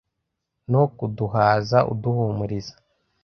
[0.71, 2.73] No kuduhaza uduhumuriza